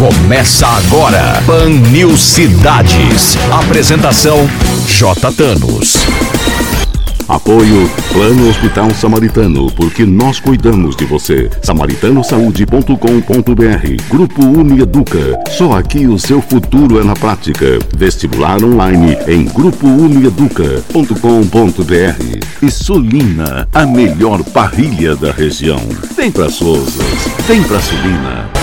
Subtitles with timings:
[0.00, 1.42] Começa agora.
[1.44, 3.36] Pan News Cidades.
[3.52, 4.48] Apresentação
[4.88, 5.30] J.
[5.32, 5.98] Thanos.
[7.28, 11.50] Apoio Plano Hospital Samaritano, porque nós cuidamos de você.
[11.62, 15.38] Samaritanosaúde.com.br Grupo Unieduca.
[15.50, 17.78] Só aqui o seu futuro é na prática.
[17.94, 22.38] Vestibular online em grupounieduca.com.br.
[22.62, 25.82] E Sulina, a melhor parrilha da região.
[26.16, 27.04] Vem pra Souzas,
[27.46, 28.59] vem pra Sulina.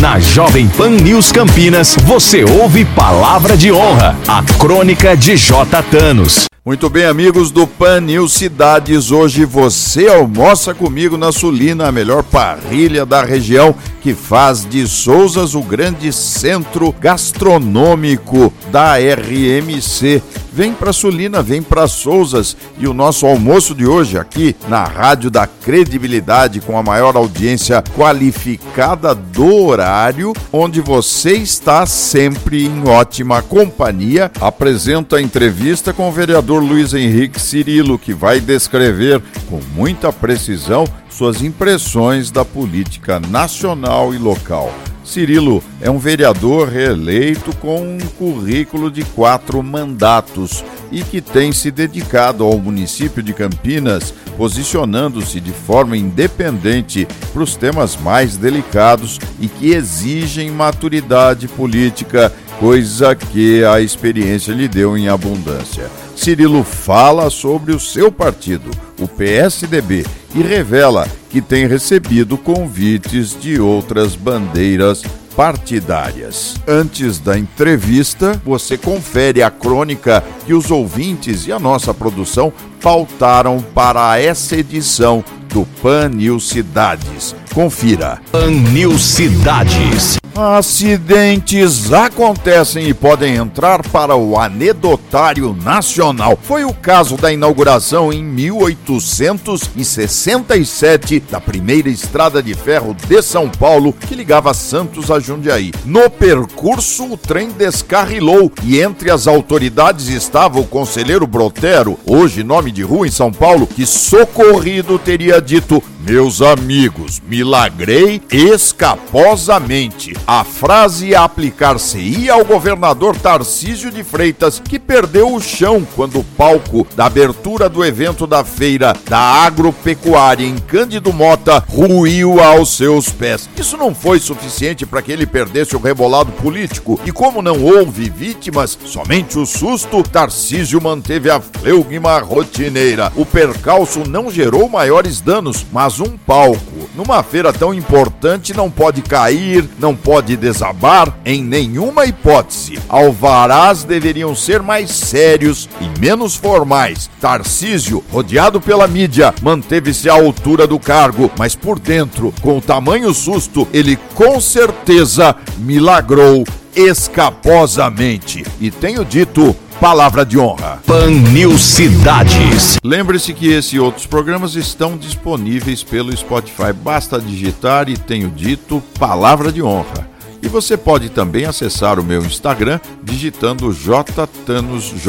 [0.00, 5.82] Na Jovem Pan News Campinas, você ouve Palavra de Honra, a crônica de J.
[5.82, 6.46] Thanos.
[6.64, 9.10] Muito bem, amigos do Pan News Cidades.
[9.10, 15.54] Hoje você almoça comigo na Sulina, a melhor parrilha da região, que faz de Souzas
[15.54, 20.22] o grande centro gastronômico da RMC.
[20.52, 25.30] Vem para Sulina, vem para Souzas e o nosso almoço de hoje aqui na Rádio
[25.30, 33.40] da Credibilidade com a maior audiência qualificada do horário, onde você está sempre em ótima
[33.40, 34.30] companhia.
[34.42, 40.84] Apresenta a entrevista com o vereador Luiz Henrique Cirilo, que vai descrever com muita precisão
[41.08, 44.70] suas impressões da política nacional e local.
[45.04, 51.70] Cirilo é um vereador reeleito com um currículo de quatro mandatos e que tem se
[51.70, 59.48] dedicado ao município de Campinas, posicionando-se de forma independente para os temas mais delicados e
[59.48, 66.01] que exigem maturidade política, coisa que a experiência lhe deu em abundância.
[66.22, 68.70] Cirilo fala sobre o seu partido,
[69.00, 75.02] o PSDB, e revela que tem recebido convites de outras bandeiras
[75.34, 76.54] partidárias.
[76.64, 83.60] Antes da entrevista, você confere a crônica que os ouvintes e a nossa produção pautaram
[83.74, 87.34] para essa edição do Pan News Cidades.
[87.52, 88.20] Confira.
[88.30, 90.21] Pan News Cidades.
[90.34, 96.38] Acidentes acontecem e podem entrar para o anedotário nacional.
[96.42, 103.92] Foi o caso da inauguração em 1867 da primeira estrada de ferro de São Paulo
[103.92, 105.70] que ligava Santos a Jundiaí.
[105.84, 112.72] No percurso, o trem descarrilou e entre as autoridades estava o conselheiro Brotero, hoje nome
[112.72, 120.12] de rua em São Paulo, que socorrido teria dito: Meus amigos, milagrei escaposamente.
[120.26, 126.84] A frase aplicar-se-ia ao governador Tarcísio de Freitas, que perdeu o chão quando o palco
[126.96, 133.48] da abertura do evento da feira da agropecuária em Cândido Mota ruiu aos seus pés.
[133.56, 138.10] Isso não foi suficiente para que ele perdesse o rebolado político, e como não houve
[138.10, 143.12] vítimas, somente o susto, Tarcísio manteve a fleugma rotineira.
[143.14, 149.02] O percalço não gerou maiores danos, mas um palco numa feira tão importante não pode
[149.02, 152.78] cair, não pode desabar em nenhuma hipótese.
[152.88, 157.10] Alvarás deveriam ser mais sérios e menos formais.
[157.20, 163.12] Tarcísio, rodeado pela mídia, manteve-se à altura do cargo, mas por dentro, com o tamanho
[163.14, 166.44] susto, ele com certeza milagrou
[166.74, 168.44] escaposamente.
[168.60, 170.80] E tenho dito, palavra de honra.
[170.86, 172.78] Pan News Cidades.
[172.84, 176.72] Lembre-se que esse e outros programas estão disponíveis pelo Spotify.
[176.72, 180.08] Basta digitar e tenho dito palavra de honra.
[180.40, 185.00] E você pode também acessar o meu Instagram digitando JTanosJR.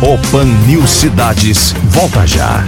[0.00, 2.64] O Pan News Cidades volta já.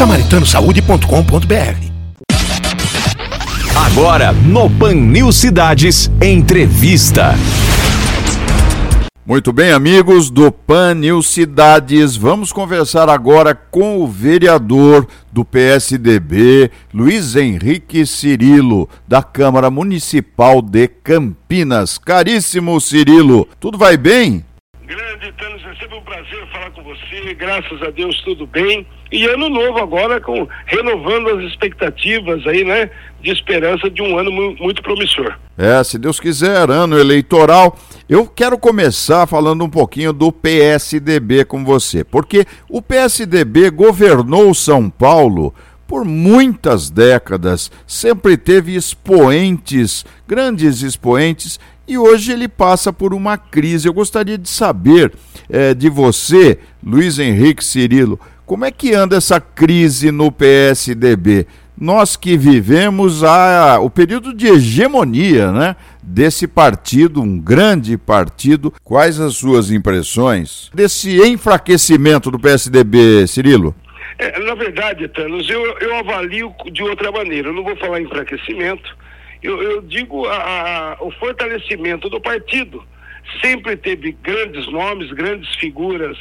[0.03, 1.79] samaritanosaúde.com.br.
[3.87, 7.35] Agora, no Pan News Cidades, entrevista.
[9.25, 16.73] Muito bem, amigos do Pan News Cidades, vamos conversar agora com o vereador do PSDB,
[16.93, 21.97] Luiz Henrique Cirilo, da Câmara Municipal de Campinas.
[21.97, 24.45] Caríssimo Cirilo, tudo vai bem?
[24.85, 28.85] Grande, Thanos, é sempre um prazer falar com você, graças a Deus tudo bem.
[29.13, 32.89] E ano novo agora, com renovando as expectativas aí, né,
[33.23, 35.35] de esperança de um ano mu muito promissor.
[35.57, 37.79] É, se Deus quiser, ano eleitoral.
[38.09, 44.89] Eu quero começar falando um pouquinho do PSDB com você, porque o PSDB governou São
[44.89, 45.55] Paulo
[45.87, 53.87] por muitas décadas, sempre teve expoentes, grandes expoentes, e hoje ele passa por uma crise.
[53.87, 55.13] Eu gostaria de saber
[55.51, 61.47] é, de você, Luiz Henrique Cirilo, como é que anda essa crise no PSDB?
[61.79, 69.19] Nós que vivemos a, o período de hegemonia né, desse partido, um grande partido, quais
[69.19, 73.75] as suas impressões desse enfraquecimento do PSDB, Cirilo?
[74.19, 77.49] É, na verdade, Thanos, eu, eu avalio de outra maneira.
[77.49, 78.97] Eu não vou falar enfraquecimento,
[79.43, 82.85] eu, eu digo a, a, o fortalecimento do partido.
[83.41, 86.17] Sempre teve grandes nomes, grandes figuras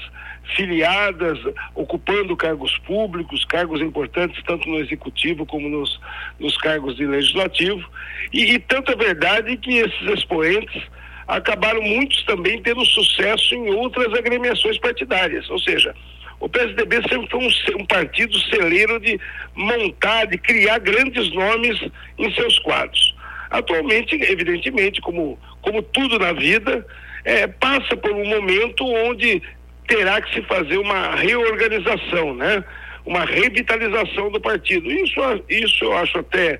[0.56, 1.40] filiadas,
[1.76, 6.00] ocupando cargos públicos, cargos importantes tanto no executivo como nos,
[6.40, 7.88] nos cargos de legislativo.
[8.34, 10.82] E, e tanto é verdade que esses expoentes
[11.28, 15.96] acabaram muitos também tendo sucesso em outras agremiações partidárias, ou seja,
[16.42, 19.20] o PSDB sempre foi um, um, partido celeiro de
[19.56, 21.80] montar, de criar grandes nomes
[22.18, 23.16] em seus quadros.
[23.52, 26.86] Atualmente, evidentemente, como, como tudo na vida,
[27.24, 29.42] é, passa por um momento onde
[29.88, 32.64] terá que se fazer uma reorganização, né?
[33.06, 34.92] uma revitalização do partido.
[34.92, 35.20] Isso,
[35.50, 36.60] isso eu acho até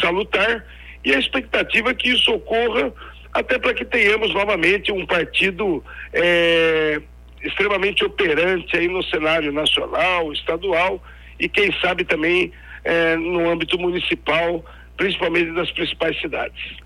[0.00, 0.64] salutar
[1.04, 2.92] e a expectativa é que isso ocorra
[3.32, 5.82] até para que tenhamos novamente um partido
[6.12, 7.00] é,
[7.42, 11.02] extremamente operante aí no cenário nacional, estadual
[11.38, 12.52] e quem sabe também
[12.84, 14.64] é, no âmbito municipal,
[14.96, 16.81] principalmente das principais cidades.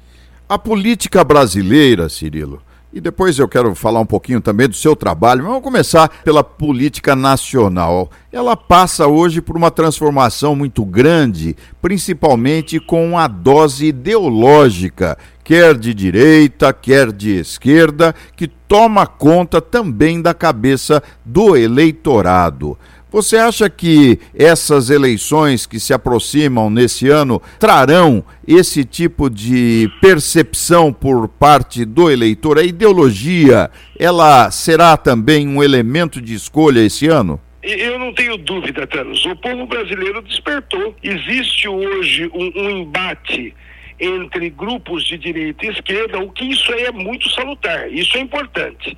[0.48, 2.62] A política brasileira, Cirilo,
[2.92, 5.42] e depois eu quero falar um pouquinho também do seu trabalho.
[5.42, 8.08] Vamos começar pela política nacional.
[8.30, 15.92] Ela passa hoje por uma transformação muito grande, principalmente com a dose ideológica, quer de
[15.92, 22.78] direita, quer de esquerda, que toma conta também da cabeça do eleitorado.
[23.16, 30.92] Você acha que essas eleições que se aproximam nesse ano trarão esse tipo de percepção
[30.92, 32.58] por parte do eleitor?
[32.58, 37.40] A ideologia, ela será também um elemento de escolha esse ano?
[37.62, 39.24] Eu não tenho dúvida, Thanos.
[39.24, 40.94] O povo brasileiro despertou.
[41.02, 43.54] Existe hoje um, um embate
[43.98, 48.20] entre grupos de direita e esquerda, o que isso aí é muito salutar, isso é
[48.20, 48.94] importante.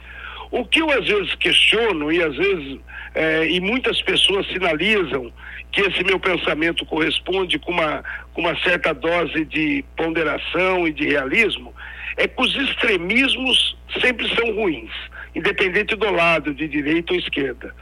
[0.50, 2.78] O que eu às vezes questiono e às vezes
[3.14, 5.32] é, e muitas pessoas sinalizam
[5.70, 8.02] que esse meu pensamento corresponde com uma,
[8.32, 11.74] com uma certa dose de ponderação e de realismo,
[12.16, 14.90] é que os extremismos sempre são ruins,
[15.34, 17.74] independente do lado, de direita ou esquerda.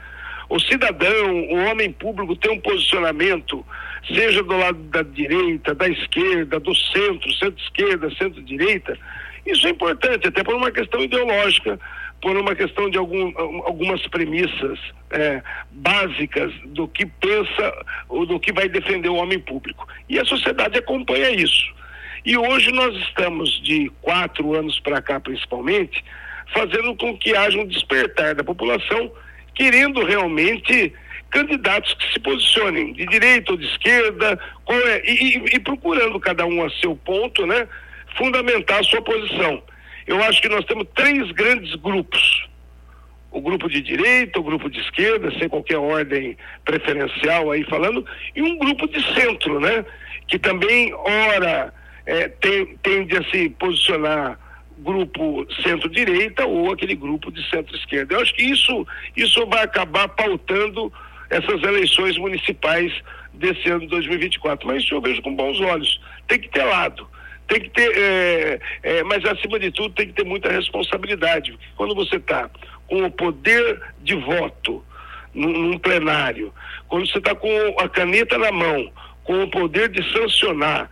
[0.49, 3.65] O cidadão, o homem público tem um posicionamento,
[4.07, 8.97] seja do lado da direita, da esquerda, do centro, centro-esquerda, centro-direita,
[9.47, 11.79] isso é importante, até por uma questão ideológica,
[12.21, 13.31] por uma questão de algum,
[13.65, 14.79] algumas premissas
[15.11, 19.87] é, básicas do que pensa ou do que vai defender o homem público.
[20.09, 21.73] E a sociedade acompanha isso.
[22.25, 26.03] E hoje nós estamos, de quatro anos para cá principalmente,
[26.53, 29.11] fazendo com que haja um despertar da população,
[29.53, 30.93] querendo realmente
[31.29, 36.65] candidatos que se posicionem de direita ou de esquerda, é, e, e, procurando cada um
[36.65, 37.67] a seu ponto, né,
[38.15, 39.61] fundamentar a sua posição
[40.07, 42.47] eu acho que nós temos três grandes grupos.
[43.29, 48.41] O grupo de direita, o grupo de esquerda, sem qualquer ordem preferencial aí falando, e
[48.41, 49.85] um grupo de centro, né?
[50.27, 51.73] Que também, ora,
[52.05, 54.39] é, tem, tende a se posicionar
[54.79, 58.15] grupo centro-direita ou aquele grupo de centro-esquerda.
[58.15, 60.91] Eu acho que isso, isso vai acabar pautando
[61.29, 62.93] essas eleições municipais
[63.33, 64.65] desse ano de 2024.
[64.65, 65.99] Mas isso eu vejo com bons olhos.
[66.27, 67.07] Tem que ter lado
[67.47, 71.57] tem que ter, é, é, mas acima de tudo tem que ter muita responsabilidade.
[71.75, 72.49] Quando você está
[72.87, 74.83] com o poder de voto
[75.33, 76.53] num, num plenário,
[76.87, 77.49] quando você está com
[77.79, 78.91] a caneta na mão,
[79.23, 80.89] com o poder de sancionar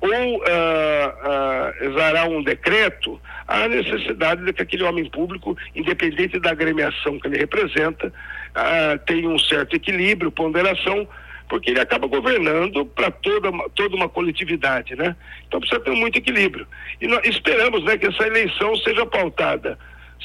[0.00, 6.50] ou uh, uh, exarar um decreto, há necessidade de que aquele homem público, independente da
[6.50, 11.08] agremiação que ele representa, uh, tenha um certo equilíbrio, ponderação,
[11.48, 15.16] porque ele acaba governando para toda, toda uma coletividade, né?
[15.46, 16.66] Então precisa ter muito equilíbrio.
[17.00, 19.78] E nós esperamos né, que essa eleição seja pautada,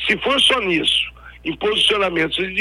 [0.06, 1.12] se for só nisso,
[1.46, 2.54] em posicionamentos de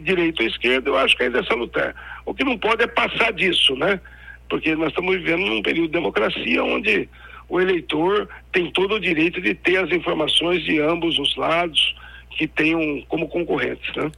[0.00, 1.94] direito ou esquerda, eu acho que ainda é salutar.
[2.24, 4.00] O que não pode é passar disso, né?
[4.48, 7.08] Porque nós estamos vivendo num período de democracia onde
[7.48, 11.94] o eleitor tem todo o direito de ter as informações de ambos os lados
[12.30, 14.10] que tenham como concorrentes, né?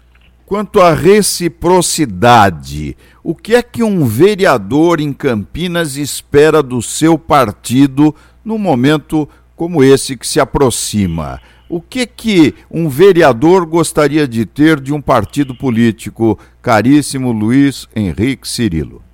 [0.49, 8.17] Quanto à reciprocidade, o que é que um vereador em Campinas espera do seu partido
[8.43, 11.39] num momento como esse que se aproxima?
[11.69, 18.49] O que que um vereador gostaria de ter de um partido político, caríssimo Luiz Henrique
[18.49, 19.05] Cirilo?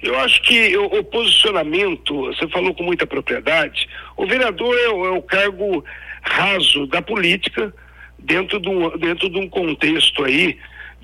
[0.00, 5.10] Eu acho que o, o posicionamento, você falou com muita propriedade, o vereador é, é
[5.10, 5.84] o cargo
[6.22, 7.74] raso da política
[8.20, 10.56] dentro de um, dentro de um contexto aí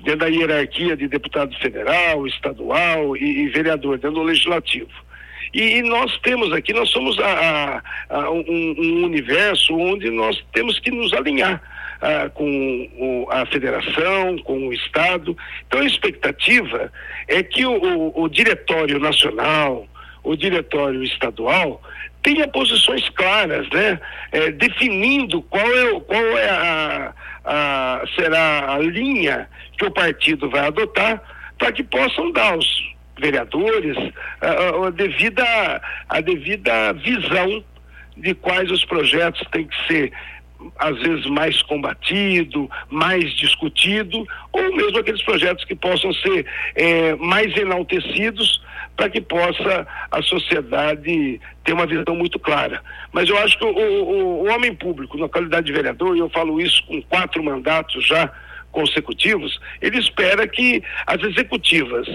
[0.03, 4.91] dentro da hierarquia de deputado federal, estadual e, e vereador, dentro do legislativo.
[5.53, 8.43] E, e, nós temos aqui, nós somos a, a, a um,
[8.77, 11.61] um, universo onde nós temos que nos alinhar
[12.01, 15.37] a, com o, a federação, com o Estado.
[15.67, 16.91] Então a expectativa
[17.27, 19.87] é que o, o, o diretório nacional,
[20.23, 21.81] o diretório estadual,
[22.23, 23.99] tenha posições claras, né?
[24.31, 30.67] É, definindo qual é, qual é a, a, será a linha que o partido vai
[30.67, 31.21] adotar
[31.57, 33.97] para que possam dar aos vereadores
[34.41, 37.63] a, a, devida, a devida visão
[38.17, 40.11] de quais os projetos têm que ser
[40.79, 46.45] às vezes mais combatido, mais discutido, ou mesmo aqueles projetos que possam ser
[46.75, 48.61] é, mais enaltecidos
[48.95, 52.81] para que possa a sociedade ter uma visão muito clara.
[53.11, 56.29] Mas eu acho que o, o, o homem público, na qualidade de vereador, e eu
[56.29, 58.31] falo isso com quatro mandatos já
[58.71, 62.07] consecutivos, ele espera que as executivas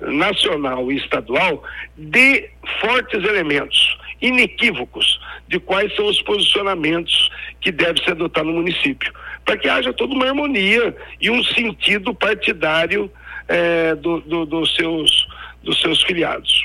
[0.00, 1.62] nacional e estadual
[1.96, 7.30] dê fortes elementos inequívocos de quais são os posicionamentos
[7.60, 9.12] que deve se adotar no município,
[9.44, 13.10] para que haja toda uma harmonia e um sentido partidário
[13.48, 15.26] eh, do, do, dos, seus,
[15.66, 16.64] dos seus filiados.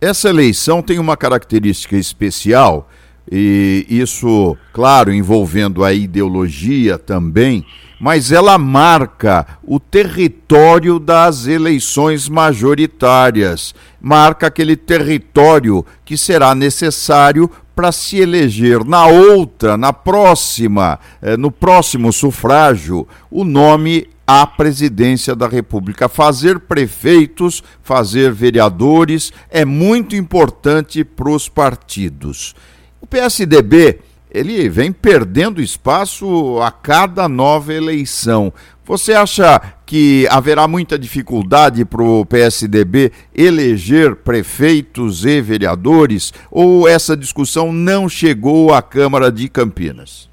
[0.00, 2.90] Essa eleição tem uma característica especial,
[3.30, 7.64] e isso, claro, envolvendo a ideologia também,
[8.00, 17.92] mas ela marca o território das eleições majoritárias, marca aquele território que será necessário para
[17.92, 25.48] se eleger na outra, na próxima, eh, no próximo sufrágio, o nome à presidência da
[25.48, 26.08] República.
[26.08, 32.54] Fazer prefeitos, fazer vereadores é muito importante para os partidos.
[33.00, 33.98] O PSDB
[34.32, 38.50] ele vem perdendo espaço a cada nova eleição.
[38.84, 47.14] Você acha que haverá muita dificuldade para o PSDB eleger prefeitos e vereadores ou essa
[47.14, 50.31] discussão não chegou à Câmara de Campinas?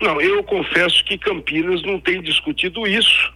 [0.00, 3.32] Não, eu confesso que Campinas não tem discutido isso,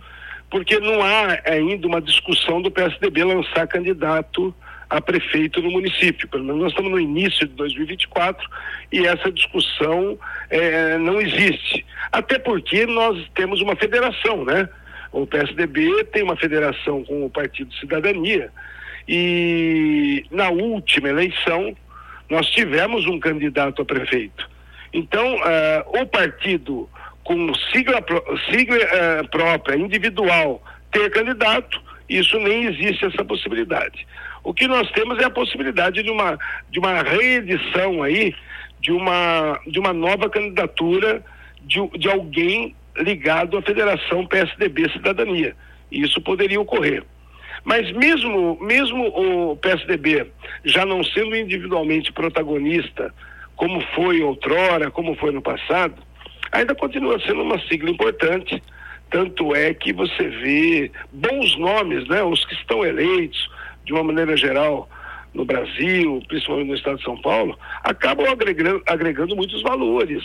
[0.51, 4.55] porque não há ainda uma discussão do PSDB lançar candidato
[4.91, 6.29] a prefeito no município.
[6.29, 8.47] Pelo menos nós estamos no início de 2024
[8.93, 10.19] e essa discussão
[10.51, 11.87] é, não existe.
[12.11, 14.69] Até porque nós temos uma federação, né?
[15.13, 18.51] O PSDB tem uma federação com o Partido Cidadania
[19.09, 21.75] e na última eleição
[22.29, 24.49] nós tivemos um candidato a prefeito.
[24.93, 26.89] Então, uh, o partido
[27.23, 28.05] com sigla,
[28.51, 34.07] sigla uh, própria, individual, ter candidato, isso nem existe essa possibilidade.
[34.43, 36.39] O que nós temos é a possibilidade de uma,
[36.71, 38.35] de uma reedição aí,
[38.81, 41.23] de uma, de uma nova candidatura
[41.63, 45.55] de, de alguém ligado à Federação PSDB Cidadania.
[45.91, 47.05] E isso poderia ocorrer.
[47.65, 50.27] Mas mesmo, mesmo o PSDB
[50.65, 53.13] já não sendo individualmente protagonista,
[53.61, 55.95] como foi outrora, como foi no passado,
[56.51, 58.63] ainda continua sendo uma sigla importante.
[59.11, 62.23] Tanto é que você vê bons nomes, né?
[62.23, 63.51] Os que estão eleitos,
[63.85, 64.89] de uma maneira geral,
[65.35, 70.25] no Brasil, principalmente no estado de São Paulo, acabam agregando, agregando muitos valores,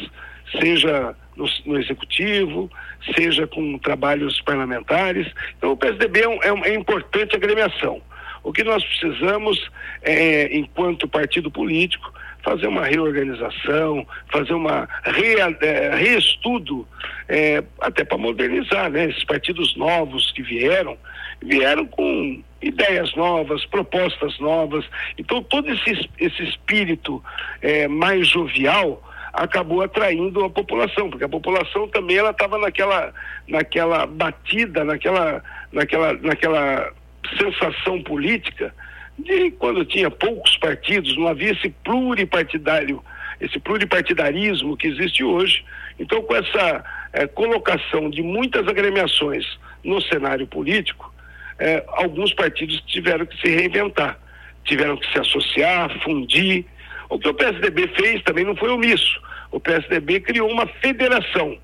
[0.58, 2.72] seja no, no, executivo,
[3.18, 5.30] seja com trabalhos parlamentares.
[5.58, 8.02] Então, o PSDB é, um, é, uma, é importante agremiação.
[8.42, 9.60] O que nós precisamos,
[10.02, 12.14] é, enquanto partido político,
[12.46, 16.88] fazer uma reorganização, fazer uma re, é, reestudo,
[17.28, 19.10] é, até para modernizar, né?
[19.10, 20.96] Esses partidos novos que vieram,
[21.42, 24.86] vieram com ideias novas, propostas novas.
[25.18, 27.22] Então, todo esse, esse espírito
[27.62, 29.02] é, mais jovial
[29.34, 33.12] acabou atraindo a população, porque a população também ela estava naquela,
[33.48, 36.94] naquela batida, naquela, naquela, naquela
[37.38, 38.74] sensação política
[39.18, 43.04] de quando tinha poucos partidos, não havia esse pluripartidário,
[43.40, 45.64] esse pluripartidarismo que existe hoje.
[46.00, 49.46] Então, com essa é, colocação de muitas agremiações
[49.84, 51.14] no cenário político,
[51.58, 54.20] é, alguns partidos tiveram que se reinventar,
[54.66, 56.66] tiveram que se associar, fundir.
[57.10, 59.22] O que o PSDB fez também não foi omisso.
[59.52, 61.58] O PSDB criou uma federação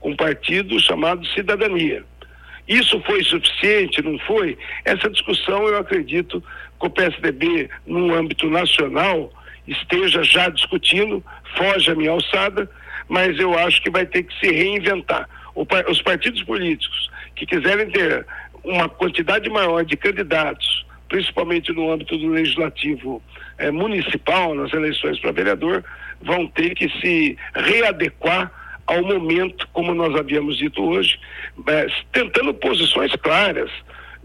[0.00, 2.04] com um partido chamado Cidadania.
[2.66, 4.56] Isso foi suficiente, não foi?
[4.84, 6.42] Essa discussão eu acredito
[6.86, 9.32] o PSDB, no âmbito nacional,
[9.66, 11.24] esteja já discutindo,
[11.56, 12.68] foge a minha alçada,
[13.08, 15.28] mas eu acho que vai ter que se reinventar.
[15.88, 18.26] Os partidos políticos que quiserem ter
[18.62, 23.22] uma quantidade maior de candidatos, principalmente no âmbito do legislativo
[23.58, 25.84] eh, municipal, nas eleições para vereador,
[26.22, 28.50] vão ter que se readequar
[28.86, 31.18] ao momento, como nós havíamos dito hoje,
[31.68, 33.70] eh, tentando posições claras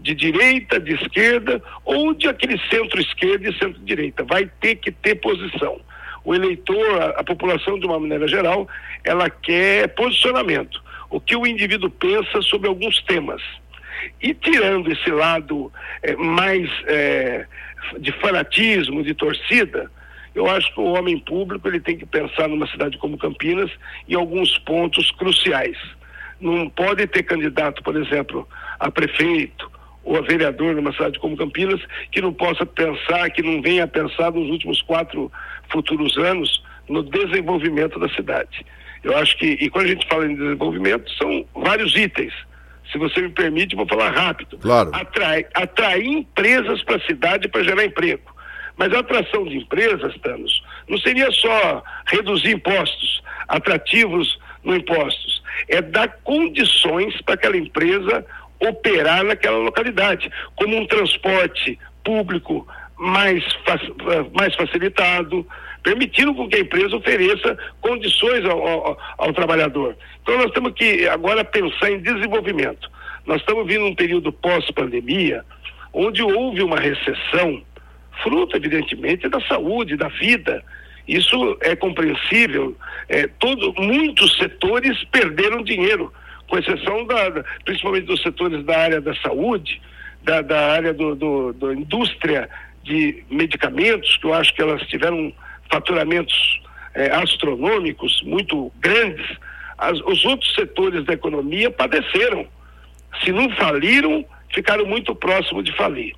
[0.00, 4.24] de direita, de esquerda ou de aquele centro-esquerda e centro-direita.
[4.24, 5.80] Vai ter que ter posição.
[6.24, 8.68] O eleitor, a, a, população de uma maneira geral,
[9.04, 10.82] ela quer posicionamento.
[11.08, 13.42] O que o indivíduo pensa sobre alguns temas.
[14.22, 17.46] E tirando esse lado eh, mais eh,
[17.98, 19.90] de fanatismo, de torcida,
[20.34, 23.70] eu acho que o homem público ele tem que pensar numa cidade como Campinas
[24.08, 25.76] em alguns pontos cruciais.
[26.40, 29.70] Não pode ter candidato, por exemplo, a prefeito
[30.04, 31.80] ou a vereador numa cidade como Campinas
[32.10, 35.30] que não possa pensar, que não venha a pensar nos últimos quatro
[35.70, 38.64] futuros anos no desenvolvimento da cidade.
[39.02, 42.34] Eu acho que, e quando a gente fala em desenvolvimento, são vários itens.
[42.90, 44.58] Se você me permite, vou falar rápido.
[44.58, 44.90] Claro.
[44.92, 48.22] Atrai, atrair empresas para a cidade para gerar emprego.
[48.76, 55.42] Mas a atração de empresas, Thanos, não seria só reduzir impostos, atrativos no impostos.
[55.68, 58.24] É dar condições para aquela empresa
[58.60, 62.66] operar naquela localidade, como um transporte público
[62.98, 63.42] mais,
[64.34, 65.46] mais facilitado,
[65.82, 69.96] permitindo com que a empresa ofereça condições ao, ao, ao, trabalhador.
[70.22, 72.90] Então nós temos que agora pensar em desenvolvimento.
[73.26, 75.42] Nós estamos vindo um período pós-pandemia,
[75.92, 77.62] onde houve uma recessão,
[78.22, 80.62] fruto, evidentemente, da saúde, da vida.
[81.08, 82.76] Isso é compreensível.
[83.08, 86.12] É, todo, muitos setores perderam dinheiro,
[86.50, 89.80] com exceção da, da, principalmente dos setores da área da saúde,
[90.22, 92.50] da, da área do, do, do indústria
[92.82, 95.32] de medicamentos, que eu acho que elas tiveram
[95.70, 96.60] faturamentos
[96.94, 99.24] é, astronômicos muito grandes,
[99.78, 102.46] as, os outros setores da economia padeceram.
[103.24, 106.14] Se não faliram, ficaram muito próximos de falir.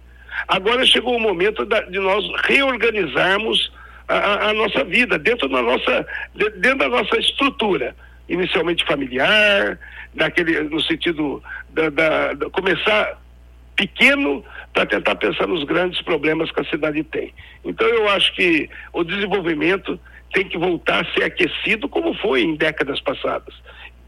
[0.49, 3.71] Agora chegou o momento da, de nós reorganizarmos
[4.09, 7.95] a, a, nossa vida dentro da nossa, dentro da nossa estrutura,
[8.28, 9.78] inicialmente familiar,
[10.14, 13.20] daquele, no sentido da, da, da começar
[13.76, 17.32] pequeno para tentar pensar nos grandes problemas que a cidade tem.
[17.64, 19.98] Então eu acho que o desenvolvimento
[20.32, 23.54] tem que voltar a ser aquecido como foi em décadas passadas.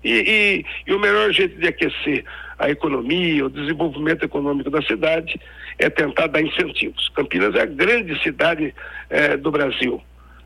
[0.03, 2.25] E, e, e, o melhor jeito de aquecer
[2.59, 5.41] a economia, o desenvolvimento econômico da cidade
[5.79, 7.09] é tentar dar incentivos.
[7.09, 8.75] Campinas é a grande cidade
[9.09, 10.03] eh, do Brasil.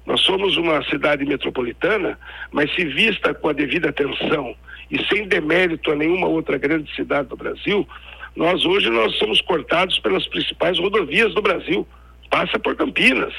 [0.08, 2.18] Nós somos uma cidade metropolitana,
[2.50, 4.56] mas se vista com a devida atenção
[4.90, 7.86] e sem demérito a nenhuma outra grande cidade do Brasil,
[8.34, 11.86] nós hoje nós somos cortados pelas principais rodovias do Brasil.
[12.30, 13.34] Passa por Campinas.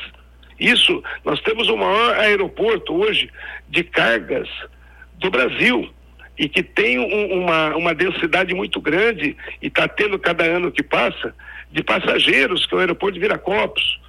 [0.60, 3.32] Isso, nós temos o maior aeroporto hoje
[3.68, 4.48] de cargas
[5.16, 5.90] do Brasil
[6.38, 10.84] e que tem um, uma, uma densidade muito grande e está tendo cada ano que
[10.84, 11.34] passa
[11.72, 14.00] de passageiros, que é o aeroporto de Viracopos.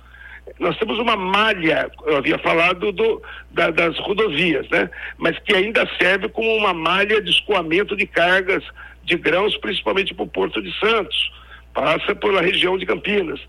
[0.58, 4.90] Nós temos uma malha, eu havia falado do, da, das rodovias, né?
[5.16, 8.64] Mas que ainda serve como uma malha de escoamento de cargas
[9.04, 11.32] de grãos, principalmente para o Porto de Santos.
[11.72, 13.40] Passa pela região de Campinas.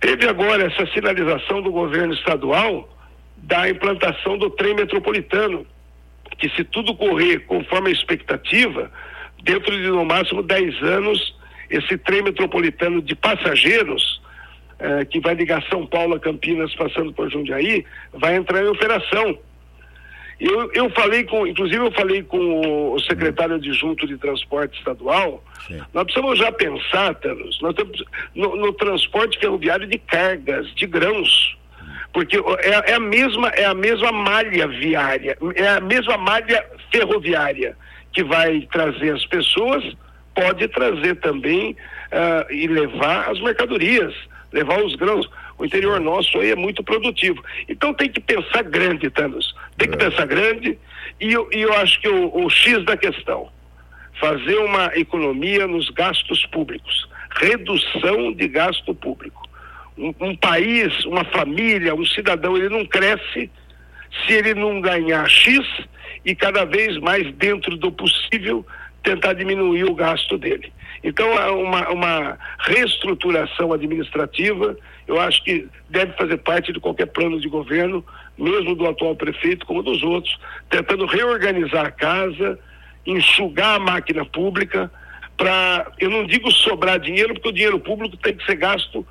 [0.00, 2.88] Teve agora essa sinalização do governo estadual
[3.36, 5.66] da implantação do trem metropolitano,
[6.38, 8.90] que se tudo correr conforme a expectativa,
[9.42, 11.36] dentro de no máximo 10 anos,
[11.70, 14.20] esse trem metropolitano de passageiros,
[14.78, 19.38] eh, que vai ligar São Paulo a Campinas, passando por Jundiaí, vai entrar em operação.
[20.40, 25.80] Eu, eu falei com, inclusive eu falei com o secretário adjunto de transporte estadual, Sim.
[25.92, 28.04] nós precisamos já pensar, Thanos, nós temos,
[28.36, 31.58] no, no transporte ferroviário de cargas, de grãos
[32.12, 37.76] porque é, é, a mesma é a mesma malha viária, é a mesma malha ferroviária
[38.12, 39.84] que vai trazer as pessoas,
[40.34, 44.14] pode trazer também uh, e levar as mercadorias,
[44.52, 45.28] levar os grãos.
[45.58, 47.42] O interior nosso aí é muito produtivo.
[47.68, 49.54] Então tem que pensar grande, Thanos.
[49.76, 50.08] Tem que é.
[50.08, 50.78] pensar grande
[51.20, 53.48] e eu, e eu acho que o, o X da questão,
[54.20, 57.08] fazer uma economia nos gastos públicos,
[57.40, 59.48] redução de gasto público.
[59.96, 63.50] Um, um, país, uma família, um cidadão, ele não cresce
[64.24, 65.60] se ele não ganhar X
[66.24, 68.64] e cada vez mais dentro do possível
[69.02, 70.72] tentar diminuir o gasto dele.
[71.02, 71.30] Então,
[71.60, 78.04] uma, uma reestruturação administrativa, eu acho que deve fazer parte de qualquer plano de governo,
[78.36, 82.58] mesmo do atual prefeito como dos outros, tentando reorganizar a casa,
[83.06, 84.90] enxugar a máquina pública,
[85.36, 89.06] para, eu não digo sobrar dinheiro, porque o dinheiro público tem que ser gasto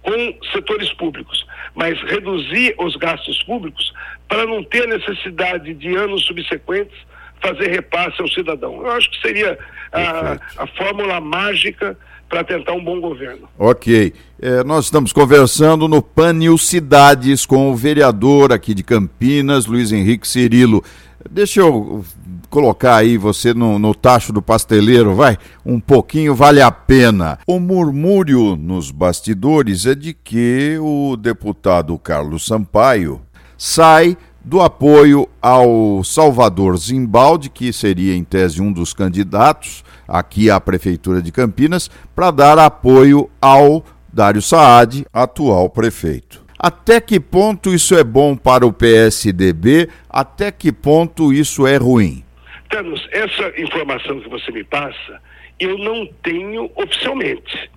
[0.00, 3.92] com setores públicos, mas reduzir os gastos públicos
[4.28, 6.96] para não ter necessidade de anos subsequentes
[7.42, 8.80] fazer repasse ao cidadão.
[8.80, 9.58] Eu acho que seria
[9.92, 11.96] a, a fórmula mágica
[12.28, 13.46] para tentar um bom governo.
[13.58, 14.14] Ok.
[14.40, 20.26] É, nós estamos conversando no Panil Cidades com o vereador aqui de Campinas, Luiz Henrique
[20.26, 20.82] Cirilo.
[21.30, 22.02] Deixa eu
[22.48, 25.36] colocar aí você no, no tacho do pasteleiro, vai?
[25.64, 27.38] Um pouquinho vale a pena.
[27.46, 33.20] O murmúrio nos bastidores é de que o deputado Carlos Sampaio
[33.56, 40.60] sai do apoio ao Salvador Zimbaldi, que seria em tese um dos candidatos aqui à
[40.60, 46.42] Prefeitura de Campinas, para dar apoio ao Dário Saad, atual prefeito.
[46.58, 49.88] Até que ponto isso é bom para o PSDB?
[50.08, 52.24] Até que ponto isso é ruim?
[52.68, 55.20] Thanos, essa informação que você me passa,
[55.58, 57.70] eu não tenho oficialmente.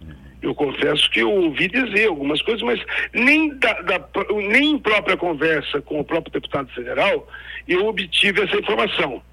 [0.46, 2.80] Eu confesso que eu ouvi dizer algumas coisas, mas
[3.12, 4.08] nem, da, da,
[4.48, 7.28] nem em própria conversa com o próprio deputado federal
[7.68, 9.24] eu obtive essa informação.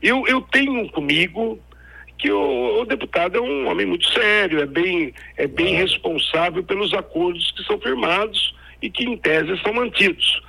[0.00, 1.58] Eu, eu tenho comigo
[2.16, 6.94] que o, o, deputado é um homem muito sério, é bem, é bem responsável pelos
[6.94, 10.40] acordos que são firmados e que, em tese, são mantidos.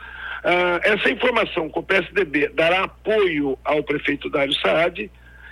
[0.43, 5.09] Uh, essa informação com o PSDB dará apoio ao prefeito Dário Saad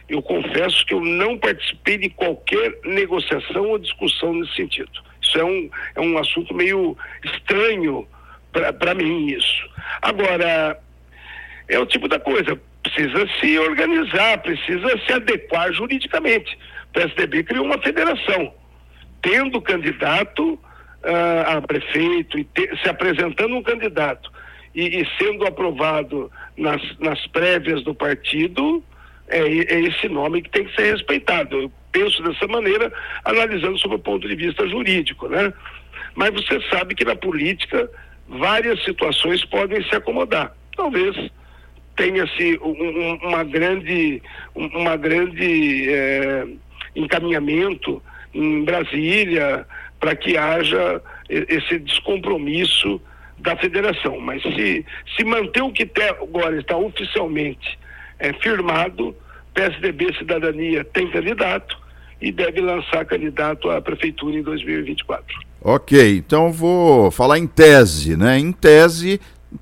[0.09, 4.91] eu confesso que eu não participei de qualquer negociação ou discussão nesse sentido.
[5.21, 8.07] Isso é um, é um assunto meio estranho
[8.79, 9.69] para mim, isso.
[10.01, 10.79] Agora,
[11.67, 16.57] é o tipo da coisa, precisa se organizar, precisa se adequar juridicamente.
[16.89, 18.53] O PSDB criou uma federação,
[19.21, 24.31] tendo candidato uh, a prefeito e te, se apresentando um candidato
[24.75, 28.83] e, e sendo aprovado nas, nas prévias do partido,
[29.37, 31.61] é, é esse nome que tem que ser respeitado.
[31.61, 32.91] Eu penso dessa maneira,
[33.25, 35.53] analisando sob o ponto de vista jurídico, né?
[36.15, 37.89] Mas você sabe que na política
[38.27, 40.55] várias situações podem se acomodar.
[40.75, 41.15] Talvez
[41.95, 44.21] tenha-se um, uma grande,
[44.55, 46.47] uma grande é,
[46.95, 48.01] encaminhamento
[48.33, 49.65] em Brasília
[49.99, 53.01] para que haja esse descompromisso
[53.37, 54.19] da federação.
[54.19, 55.89] Mas se, se manter o que
[56.21, 57.77] agora está oficialmente
[58.19, 59.15] é, firmado,
[59.53, 61.77] PSDB Cidadania tem candidato
[62.21, 65.25] e deve lançar candidato à prefeitura em 2024.
[65.61, 68.39] Ok, então vou falar em tese, né?
[68.39, 69.19] Em tese,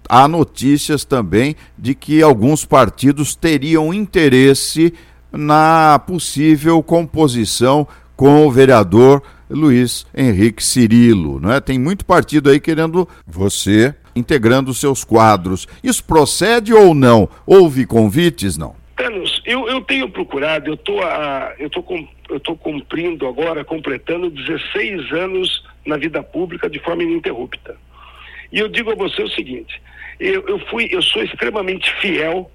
[0.08, 4.94] há notícias também de que alguns partidos teriam interesse
[5.32, 11.60] na possível composição com o vereador Luiz Henrique Cirilo, né?
[11.60, 15.68] Tem muito partido aí querendo você integrando seus quadros.
[15.84, 17.30] Isso procede ou não?
[17.46, 18.76] Houve convites, não?
[19.44, 24.30] Eu, eu tenho procurado, eu tô, a, eu, tô com, eu tô cumprindo agora, completando
[24.30, 27.76] 16 anos na vida pública de forma ininterrupta.
[28.52, 29.82] E eu digo a você o seguinte,
[30.20, 32.52] eu, eu fui, eu sou extremamente fiel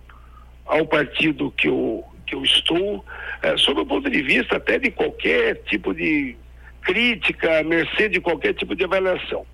[0.64, 3.04] ao partido que eu, que eu estou,
[3.42, 6.36] é, sob o ponto de vista até de qualquer tipo de
[6.82, 9.44] crítica, mercê de qualquer tipo de avaliação.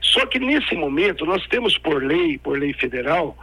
[0.00, 3.36] Só que nesse momento nós temos por lei, por lei federal,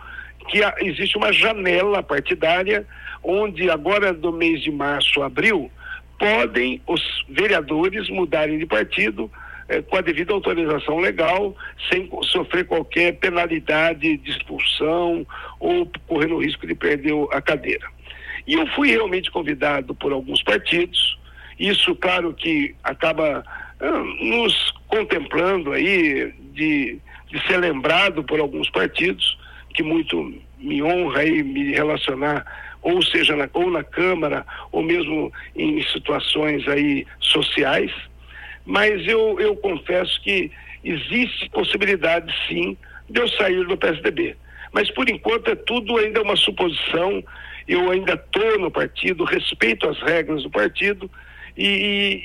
[0.47, 2.85] que existe uma janela partidária
[3.23, 5.69] onde agora do mês de março, abril,
[6.17, 9.29] podem os vereadores mudarem de partido
[9.69, 11.55] eh, com a devida autorização legal,
[11.91, 15.25] sem sofrer qualquer penalidade de expulsão
[15.59, 17.87] ou correndo o risco de perder a cadeira.
[18.47, 21.19] E eu fui realmente convidado por alguns partidos,
[21.59, 23.43] isso, claro, que acaba
[23.79, 26.97] ah, nos contemplando aí de,
[27.29, 29.36] de ser lembrado por alguns partidos,
[29.77, 32.43] que muito me honra aí me relacionar,
[32.81, 37.91] ou seja, na, ou na Câmara, ou mesmo em situações aí sociais,
[38.65, 40.51] mas eu, eu confesso que
[40.83, 42.75] existe possibilidade sim
[43.07, 44.35] de eu sair do PSDB.
[44.73, 47.23] Mas por enquanto é tudo ainda uma suposição,
[47.67, 51.09] eu ainda estou no partido, respeito as regras do partido,
[51.55, 51.67] e,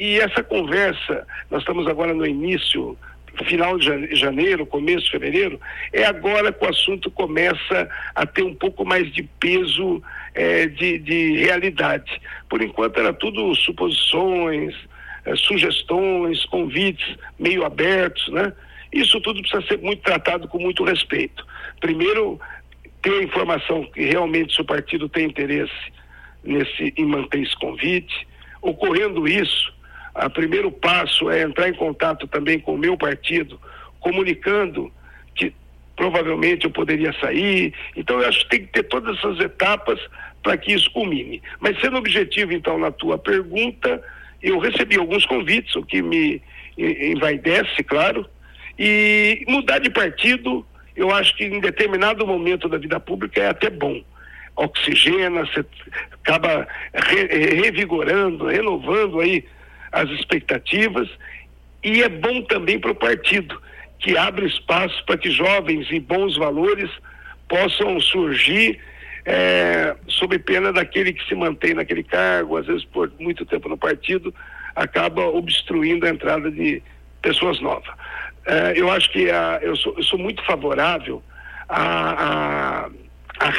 [0.00, 2.96] e, e essa conversa, nós estamos agora no início
[3.44, 5.60] final de janeiro, começo de fevereiro,
[5.92, 10.02] é agora que o assunto começa a ter um pouco mais de peso
[10.34, 12.20] é, de, de realidade.
[12.48, 14.74] Por enquanto era tudo suposições,
[15.24, 18.52] eh, sugestões, convites meio abertos, né?
[18.92, 21.46] Isso tudo precisa ser muito tratado com muito respeito.
[21.80, 22.40] Primeiro,
[23.00, 25.72] ter a informação que realmente o partido tem interesse
[26.44, 28.26] nesse, em manter esse convite.
[28.60, 29.72] Ocorrendo isso,
[30.14, 33.60] o primeiro passo é entrar em contato também com o meu partido,
[34.00, 34.92] comunicando
[35.34, 35.54] que
[35.96, 37.72] provavelmente eu poderia sair.
[37.96, 39.98] Então, eu acho que tem que ter todas essas etapas
[40.42, 41.42] para que isso culmine.
[41.60, 44.02] Mas sendo objetivo, então, na tua pergunta,
[44.42, 46.42] eu recebi alguns convites, o que me
[46.76, 48.26] envaidece, claro,
[48.78, 53.70] e mudar de partido, eu acho que em determinado momento da vida pública é até
[53.70, 54.02] bom.
[54.56, 55.64] Oxigena, você
[56.12, 57.26] acaba re,
[57.62, 59.44] revigorando, renovando aí
[59.92, 61.08] as expectativas,
[61.84, 63.60] e é bom também para o partido,
[63.98, 66.90] que abre espaço para que jovens e bons valores
[67.48, 68.80] possam surgir
[69.24, 73.76] é, sob pena daquele que se mantém naquele cargo, às vezes por muito tempo no
[73.76, 74.34] partido,
[74.74, 76.82] acaba obstruindo a entrada de
[77.20, 77.88] pessoas novas.
[78.46, 81.22] É, eu acho que a, eu, sou, eu, sou, muito favorável
[81.68, 82.90] à,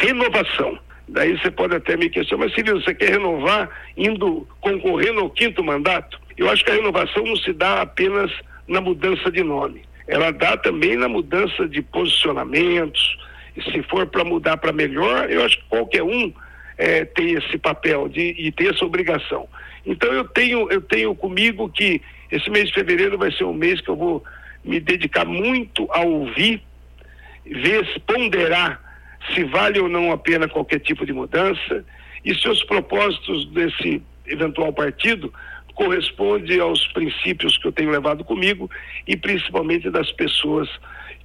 [0.01, 0.77] renovação.
[1.07, 5.63] Daí você pode até me questionar, mas Silvio, você quer renovar indo concorrendo ao quinto
[5.63, 6.19] mandato?
[6.37, 8.31] Eu acho que a renovação não se dá apenas
[8.67, 9.83] na mudança de nome.
[10.07, 13.17] Ela dá também na mudança de posicionamentos.
[13.55, 16.33] E se for para mudar para melhor, eu acho que qualquer um
[16.77, 19.47] é, tem esse papel de, e tem essa obrigação.
[19.85, 23.79] Então eu tenho, eu tenho comigo que esse mês de fevereiro vai ser um mês
[23.81, 24.23] que eu vou
[24.63, 26.61] me dedicar muito a ouvir,
[27.45, 28.81] ver, ponderar
[29.33, 31.85] se vale ou não a pena qualquer tipo de mudança
[32.25, 35.33] e se os propósitos desse eventual partido
[35.73, 38.69] corresponde aos princípios que eu tenho levado comigo
[39.07, 40.69] e principalmente das pessoas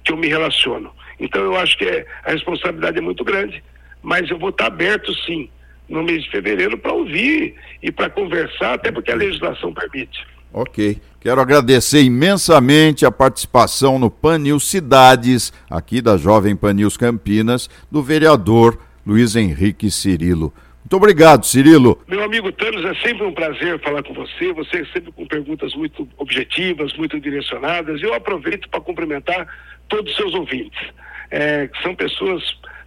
[0.03, 0.91] que eu me relaciono.
[1.19, 3.63] Então eu acho que é, a responsabilidade é muito grande,
[4.01, 5.49] mas eu vou estar aberto sim
[5.87, 10.25] no mês de fevereiro para ouvir e para conversar, até porque a legislação permite.
[10.53, 10.99] Ok.
[11.19, 18.79] Quero agradecer imensamente a participação no Panil Cidades, aqui da Jovem Panils Campinas, do vereador
[19.05, 20.53] Luiz Henrique Cirilo.
[20.83, 22.01] Muito obrigado, Cirilo.
[22.07, 24.51] Meu amigo Thanos, é sempre um prazer falar com você.
[24.53, 28.01] Você é sempre com perguntas muito objetivas, muito direcionadas.
[28.01, 29.47] Eu aproveito para cumprimentar
[29.87, 30.79] todos os seus ouvintes,
[31.29, 32.43] é, que são pessoas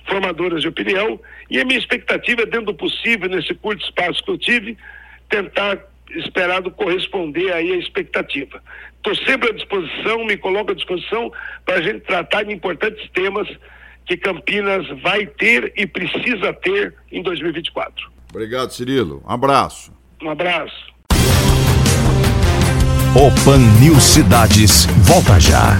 [0.07, 1.21] formadoras de opinião.
[1.51, 4.77] E a minha expectativa, dentro do possível, nesse curto espaço que eu tive,
[5.29, 5.79] tentar
[6.11, 8.63] esperado corresponder aí à expectativa.
[8.97, 11.33] Estou sempre à disposição, me coloco à disposição
[11.65, 13.49] para a gente tratar de importantes temas
[14.07, 18.11] que Campinas vai ter e precisa ter em 2024.
[18.31, 19.23] Obrigado, Cirilo.
[19.27, 19.93] Um abraço.
[20.23, 20.93] Um abraço.
[23.15, 25.77] O Pan News Cidades volta já.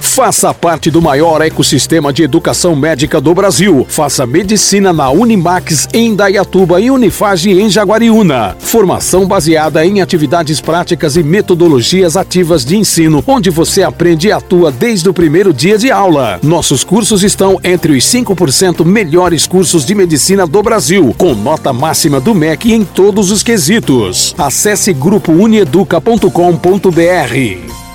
[0.00, 3.86] Faça parte do maior ecossistema de educação médica do Brasil.
[3.88, 8.56] Faça medicina na Unimax em Dayatuba e Unifage em Jaguariúna.
[8.58, 14.72] Formação baseada em atividades práticas e metodologias ativas de ensino, onde você aprende e atua
[14.72, 16.40] desde o primeiro dia de aula.
[16.42, 22.20] Nossos cursos estão entre os 5% melhores cursos de medicina do Brasil, com nota máxima
[22.20, 24.34] do MEC em todos os quesitos.
[24.38, 27.89] Acesse grupounieduca.com.br.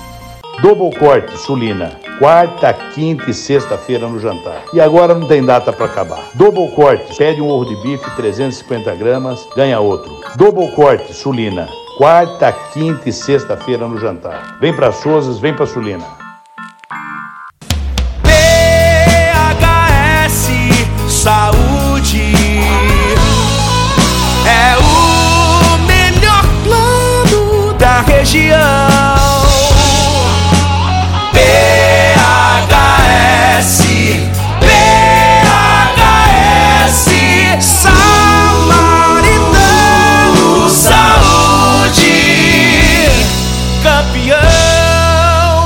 [0.65, 1.91] Double Corte, Sulina.
[2.17, 4.63] Quarta, quinta e sexta-feira no jantar.
[4.73, 6.31] E agora não tem data para acabar.
[6.33, 10.11] Double Corte, pede um ovo de bife 350 gramas, ganha outro.
[10.35, 11.69] Double Corte, Sulina.
[11.99, 14.57] Quarta, quinta e sexta-feira no jantar.
[14.59, 16.24] Vem para Souzas, vem para Sulina.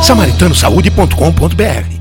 [0.10, 1.99] samaritanosaúde.com.br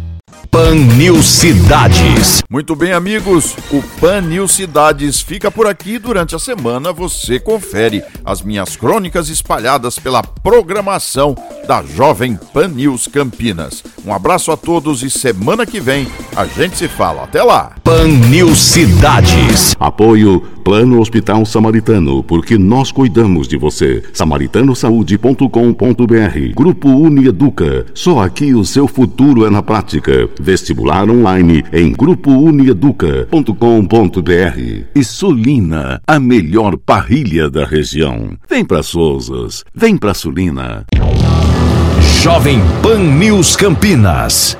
[0.58, 2.42] Pan News Cidades.
[2.50, 3.54] Muito bem, amigos.
[3.70, 6.00] O Pan News Cidades fica por aqui.
[6.00, 11.36] Durante a semana você confere as minhas crônicas espalhadas pela programação
[11.68, 13.84] da Jovem Pan News Campinas.
[14.04, 17.22] Um abraço a todos e semana que vem a gente se fala.
[17.22, 17.76] Até lá.
[17.84, 19.76] Pan News Cidades.
[19.78, 24.02] Apoio Plano Hospital Samaritano, porque nós cuidamos de você.
[24.12, 27.86] samaritanosaúde.com.br Grupo Unieduca.
[27.94, 30.28] Só aqui o seu futuro é na prática.
[30.48, 34.84] Vestibular online em grupounieduca.com.br.
[34.94, 38.30] E Sulina, a melhor parrilha da região.
[38.48, 40.86] Vem para Souzas, vem para Sulina.
[42.22, 44.56] Jovem Pan News Campinas.